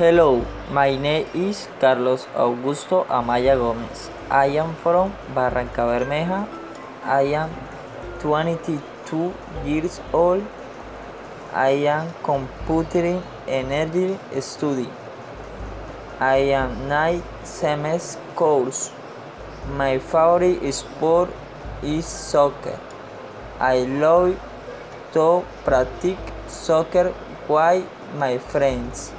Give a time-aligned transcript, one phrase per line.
[0.00, 4.08] Hello, my name is Carlos Augusto Amaya Gomez.
[4.30, 6.48] I am from Barranca Bermeja.
[7.04, 7.50] I am
[8.20, 9.34] 22
[9.66, 10.42] years old.
[11.52, 14.88] I am computer energy study.
[16.18, 18.92] I am night semester course.
[19.76, 21.28] My favorite sport
[21.82, 22.80] is soccer.
[23.60, 24.40] I love
[25.12, 26.16] to practice
[26.48, 27.12] soccer
[27.50, 27.84] with
[28.16, 29.12] my friends.